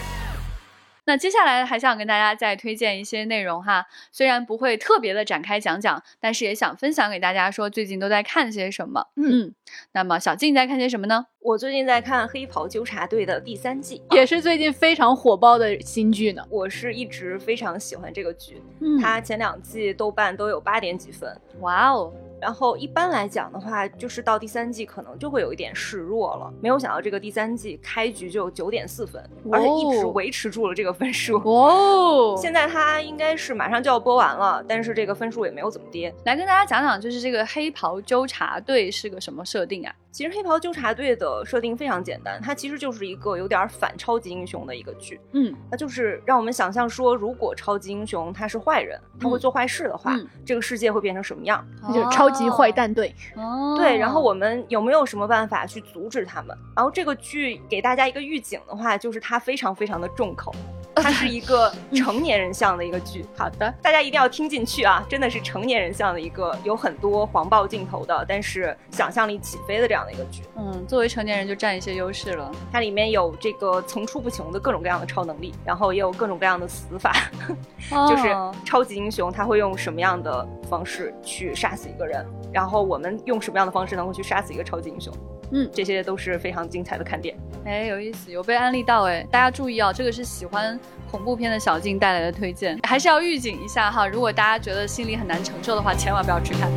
[1.07, 9.09] 那接下来还想跟大家再推荐一些内容哈，虽然不会特别的展开讲讲，但是也想分享给大家说最近都在看些什么。
[9.17, 9.55] 嗯，
[9.93, 11.27] 那么小静在看些什么呢？
[11.41, 16.43] 我最近在看《黑袍纠察队》的第三季，也是最近非常火爆的新剧呢。
[16.49, 21.39] 我是一直非常喜欢这个剧，嗯，它前两季豆瓣都有八点几分。
[21.61, 22.11] 哇哦！
[22.45, 26.53] 然后一般来讲的话，就是到第三季可能就会有一点示弱了。
[26.61, 29.19] 没有想到这个第三季开局就有九点四分，
[29.51, 31.39] 而且一直维持住了这个分数。
[31.39, 36.15] 哦，现在它应该是马上就要播完了，但是这个分数也没有怎么跌。
[36.27, 39.95] 来跟大家讲讲，就是这个黑袍纠察队是个什么设定啊？
[40.15, 45.21] 其实黑袍纠察队的设定非常简单，它其实就是一个有点反超级英雄的一个剧。
[45.33, 50.15] 嗯，它就是让我们想象说，如果超级英雄他是坏人，他会做坏事的话，
[50.47, 51.67] 这个世界会变成什么样？
[51.83, 53.13] 那就是超级坏蛋队。
[53.35, 53.99] 哦，对。
[53.99, 56.57] 然后我们有没有什么办法去阻止他们？
[56.77, 60.55] 然后这个剧给大家一个预警的话，就是它非常非常的重口。
[60.97, 65.05] 它是一个成年人向的一个剧，好的，大家一定要听进去啊！
[65.09, 70.43] 真的是成年人向的一个，有很多黄暴镜头的，但是想象力起飞的这样的一个剧。
[70.57, 72.51] 嗯，作为成年人就占一些优势了。
[72.73, 77.13] 它里面有这个层出不穷的各种各样的超能力，然后也有各种各样的死法，
[78.09, 85.13] 就是超级英雄他会用什么样的方式去杀死一个人，然后我们用什么样的方式能够去杀死一个超级英雄？
[85.53, 87.37] 嗯，这些都是非常精彩的看点。
[87.65, 90.79] 哎，有意思，有被安利到哎，大家注意啊，这个是喜欢
[91.11, 94.07] 恐怖片的小静带来的推荐，还是要预警一下哈。
[94.07, 96.71] 如果大家觉得心里很难承受的话，千万不要去看。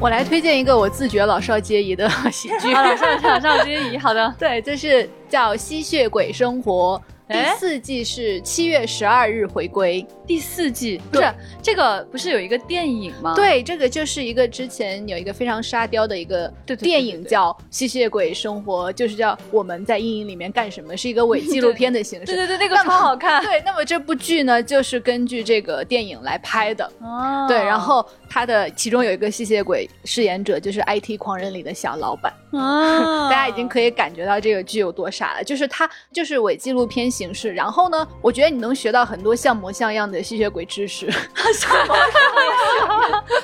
[0.00, 3.98] 我来推荐一个我自觉老少皆宜的喜剧， 老少老少皆宜。
[3.98, 7.00] 好的， 对，这是叫《吸血鬼生活》。
[7.32, 13.34] 第四季是七月十二日回归，第四季不是这个不是有一个电影吗？
[13.34, 22.26] 对，这个就是一个之前有一个非常沙雕的一个电影叫《吸血鬼生活》，就是叫我们在阴影里面干什么，是一个伪纪录 片的形式。
[22.26, 23.42] 对对对，那个超好看。
[23.42, 26.88] 对，那么这部剧呢，就是根据这个电影来拍的。
[27.00, 27.46] 哦。
[27.48, 32.32] 对，然后它的其中有一个吸血鬼饰演者，就是 IT 狂人里的小老板。
[32.52, 33.26] 啊。
[33.28, 37.52] 大家已经可以感觉到这个剧有多傻了，就是它就是伪纪录片形式。
[37.52, 40.19] 然后呢，我觉得你能学到很多像模像样的。
[40.22, 41.06] 吸血鬼知识，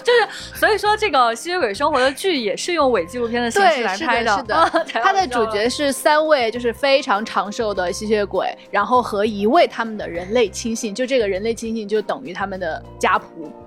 [0.02, 4.36] 就是，所以说这个吸血鬼生活的剧也是用伪纪录片的形式来拍的。
[4.36, 13.24] 是的， 它的主角是三位就是非常长寿的吸血鬼，然后和一位他们的人类亲信，就这个人类亲信就等于他们的家仆，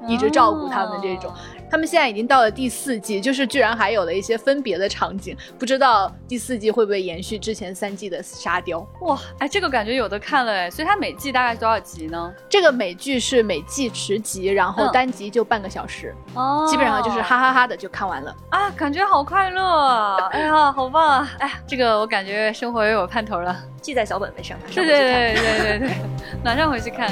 [0.07, 1.33] 一直照顾他们这种。
[1.69, 8.79] 他们现在已经到了第四季，就是居然还有了一些分别的场景，不知道第四季会不会延续之前三季的沙雕？
[9.01, 12.33] 哇，哎，这个感觉有的看了哎，所以它每季大概多少集呢？
[12.49, 25.97] 这个美剧是每季十集，然后单集就半个小时，哦，基本上就是哈哈哈的就看完了啊，感觉好快乐，哎呀，好棒啊，哎呀，这个我感觉生活又有盼头了，记在小本本上，对对对对对对，
[26.43, 27.11] 马上回去看。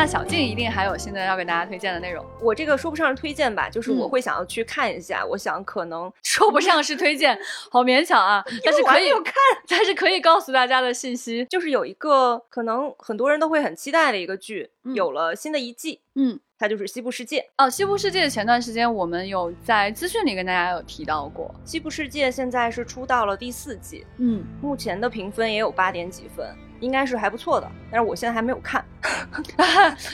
[0.00, 2.24] 那小静一定还有新的要给大家推荐的内容。
[2.40, 5.22] 我这个说不上是推荐吧，就是我会想要去看一下。
[5.26, 7.38] 我想可能 说不上是推荐，
[7.70, 8.42] 好勉强啊。
[8.64, 9.34] 但是可以看，
[9.68, 16.00] 但是可以告诉大家的信息，就是有一个可能很多人都会很期待的一个剧，有了新的一季。
[16.14, 17.66] 嗯，它就是《西部世界》哦。
[17.70, 26.46] 《西部世界》前段时间我们有在资讯里跟大家有提到过，《西部世界》现在是出到了第四季，嗯，目前的评分也有八点几分。
[26.80, 28.84] 应该是还不错的，但是我现在还没有看。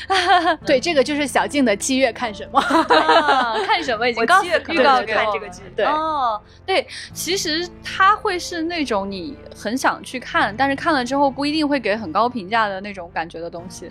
[0.64, 2.60] 对，这个就是小静的七月看什么？
[3.66, 4.08] 看什么？
[4.08, 5.62] 已经告诉预告给看这个剧。
[5.74, 13.88] 对哦，对，其实它会是那种你很想去看，但是看了之后不一定会给很高评价的那种感觉的东西。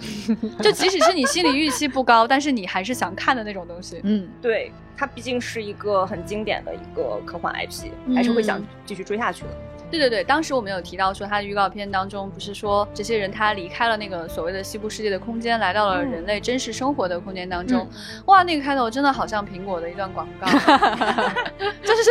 [0.62, 4.00] 就即使是你心理预期不高，但是你还是想看的那种东西。
[4.04, 9.50] 嗯，对，它毕竟是一个很经典的一个科幻 IP，还是会想继续追下去的。
[9.92, 17.88] 对对对，当时我们有提到说，他的预告片当中不是说这些人他离开了那个所谓的西部世界的空间，来到了人类真实生活的空间当中。
[18.26, 20.48] 哇，那个开头真的好像苹果的一段广告，
[21.84, 22.10] 就是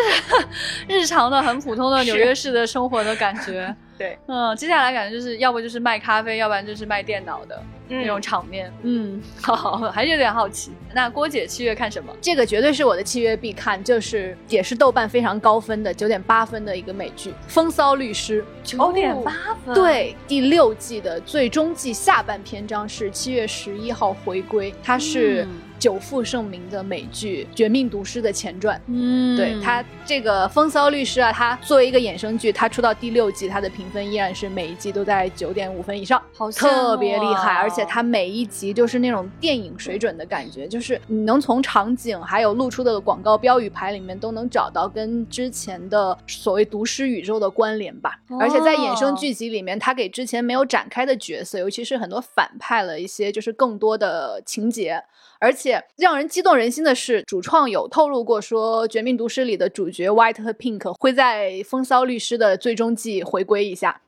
[0.89, 3.75] 日常的很普通的纽约市的生活的感觉。
[3.99, 8.73] 对，嗯，接下来感觉就是要不就是卖咖啡，要不然就是卖电脑的那种场面。
[8.83, 10.73] 嗯， 好，还是有点好奇。
[10.95, 12.13] 那郭姐七月看什么？
[12.21, 18.43] 这个绝对是我的七月必看，就是也是豆瓣非常高分的九点八分的一个美剧《风骚律师》。
[18.63, 19.33] 九点八
[19.65, 19.75] 分。
[19.75, 25.47] 对，第六季的最终季下半篇章是七月十一号回归，它是。
[25.85, 55.05] 久负盛名的美剧《绝命毒师》的前传，嗯，对他这个风骚律师啊，他作为一个衍生剧，他出到第六季，他的评分依然是每一季都在九点五分以上，好特别厉害，而且他每一集就是那种电影水准的感觉，就是你能从场景还有露出的广告标语牌里面都能找到跟之前的所谓毒师宇宙的关联吧，而且在衍生剧集里面，他给之前没有展开的角色，尤其是很多反派了一些就是更多的情节。
[55.45, 64.01] 而且让人激动人心的是，主创有透露过说，《绝命毒师》里的主角 White 和 Pink 会在《风骚律师》的最终季回归一下，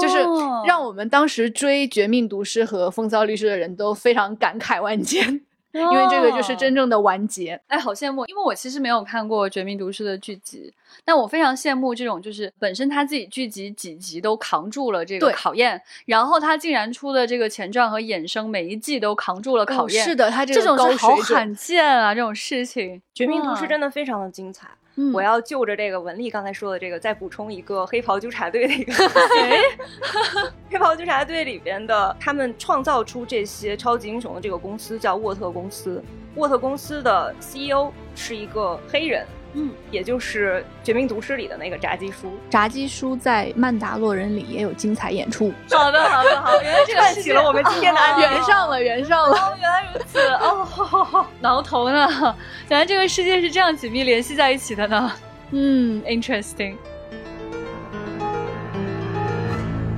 [0.00, 0.18] 就是
[0.66, 5.42] 让我们当时追《绝命毒师》和《风骚律师》的人都非常感慨万千。
[5.72, 8.24] 因为这个就是真正的完结，哎，好羡慕！
[8.26, 10.72] 因为我其实没有看过《绝命毒师》的剧集，
[11.04, 20.04] 但我非常羡慕这种，就是本身他自己剧集几集都扛住了这个考验，然后他竟然出的这个前传和衍生每一季都扛住了考验。
[20.04, 22.14] 是的，他这种是好罕见啊！
[22.14, 24.68] 这种事情，《绝命毒师》真的非常的精彩。
[25.12, 28.92] 我要就着这个文丽刚才说的这个，再补充一个黑袍纠察队的一个。
[30.70, 36.02] 黑袍纠察队里边的他们创造出这些超级英雄的这个公司叫沃特公司，
[36.34, 39.26] 沃特公司的 CEO 是一个黑人。
[39.54, 45.52] 嗯，也就是《绝命毒师》里的那个炸鸡叔，炸鸡叔在《曼达洛人》里也有精彩演出。
[45.70, 49.36] 好的，好的，好， 原来这个起了我们今天的圆 上了，圆上了。
[49.36, 52.34] 哦，原来如此，哦， 挠头呢。
[52.68, 55.12] 原来这个世界是这样紧密联系在一起的呢。
[55.50, 56.76] 嗯，interesting。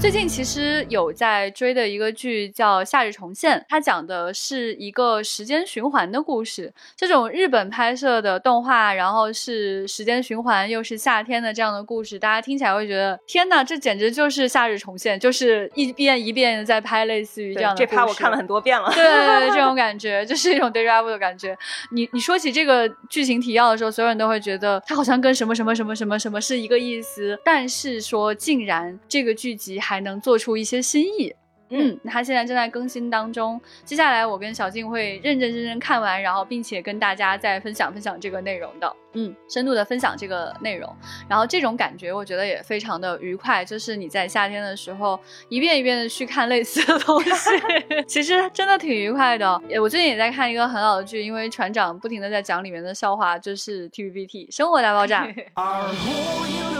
[0.05, 6.71] 最近其实有在追的一个剧叫《夏日重现》，它讲的是一个时间循环的故事。
[6.95, 17.79] 这种日本拍摄的动画，然后是时间循环，又是夏天的这样的故事，大家听起来会觉得天哪，这简直就是《夏日重现》，就是一遍一遍的在拍类似于这样的。
[17.79, 18.93] 这趴我看了很多遍了。
[18.93, 21.57] 对对对，这种感觉就是一种 day travel 的感觉。
[21.93, 29.94] 你你说起这个剧情提要的时候，所有人都会觉得它好像跟什么什么什么什么什么是一个意思，但是说竟然这个剧集还。
[29.95, 31.33] 还能做出一些新意，
[31.71, 33.61] 嗯，它现在正在更新当中。
[33.85, 38.97] 接下来我跟小静会认认真真看完，然后并且跟大家再分享分享这个内容的。
[39.13, 40.93] 嗯，深度的分享这个内容，
[41.29, 45.17] 然后这种感觉我觉得也非常的愉快，就是你在夏天的时候
[45.49, 47.51] 一遍一遍的去看类似的东西，
[48.09, 49.63] 其实真的挺愉快的。
[49.81, 55.29] 我最近也在看一个很老的剧，因为船长不停的在讲里面的笑话，就是 T V B T 生活大爆炸。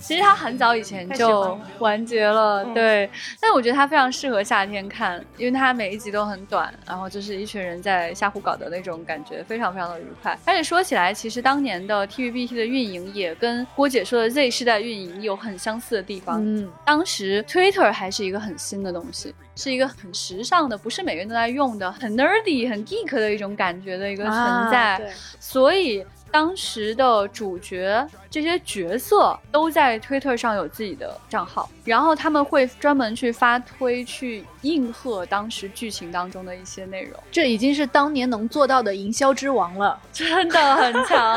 [0.00, 3.08] 其实它很早以前就完结了，对。
[3.40, 10.36] 但我觉得它非常适合夏天看，因为它每一集都很短，然后就是一群人在瞎胡搞的那种感觉，非常非常的愉快。
[10.46, 16.42] 而且说起来，其实当年的 TVBT 的运营也跟郭姐说的 Z 世代运营有很相似的地方。
[16.42, 25.00] 嗯，当时 Twitter 还是一个很新的东西，是一个很时尚的，不是每个人都在用的，很 nerdy、很 geek 的一种感觉的一个存在。
[25.38, 26.04] 所以。
[26.30, 37.12] 当时的主角这些角色都在 Twitter 上有自己的账号，然后他们会专门去发推去应和当时剧情当中的一些内容。
[37.32, 41.36] 这已经是当年能做到的营销之王了，真的很强。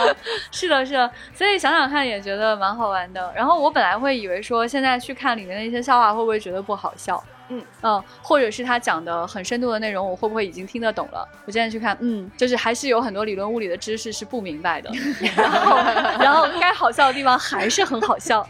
[0.51, 3.33] 是的，是的，所以想想看也觉得蛮好玩的。
[3.35, 7.21] 然后我本来会以为说现在去看里面的一些笑话会不会觉得不好笑。
[7.49, 11.27] 嗯嗯，或者是他讲的很深度的内容，我会不会已经听得懂了？
[11.45, 14.89] 我现在去看，嗯，就是还是有很多理论物理的知识是不明白的，
[15.35, 15.75] 然后
[16.19, 18.47] 然后该好笑的地方还是很好笑，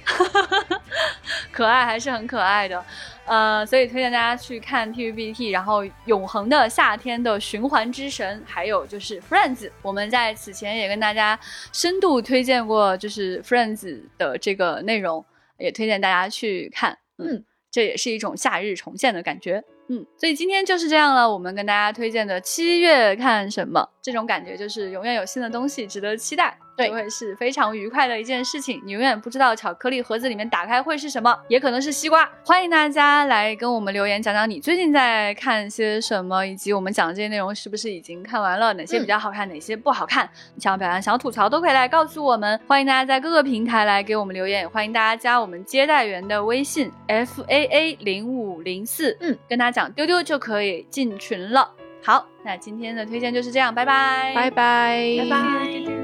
[1.51, 2.85] 可爱还是很可爱的，
[3.25, 11.37] 呃，所以推荐大家去看 TVBT，然后《永恒的夏天的循环之神》，还有就是 Friends，我们在此前也跟大家
[11.71, 15.25] 深度推荐过，就是 Friends 的这个内容，
[15.57, 17.43] 也推荐大家去看，嗯。
[17.74, 19.63] 这也是一种夏日重现的感觉。
[19.89, 21.30] 嗯，所以今天就是这样了。
[21.30, 28.82] 我们跟大家推荐的七月看什么，这种感觉就是永远有新的东西值得期待，对，会是非常愉快的一件事情。
[28.86, 32.28] 你永远不知道巧克力盒子里面打开会是什么，也可能是西瓜。
[32.45, 42.57] 欢迎大家来跟我们留言，讲讲你最近在看些什么，以及我们讲的这些内容是不是已经看完了，哪些比较好看，哪些不好看，想要表扬、想要吐槽都可以来告诉我们。
[42.67, 50.53] 欢迎大家在各个平台来给我们留言，也欢迎大家加我们接待员的微信 f a a 零五零四，嗯，跟他讲丢丢就可以。
[50.53, 51.67] 可以进群了。
[52.03, 56.03] 好，那今天的推荐就是这样，拜拜，拜拜，拜拜。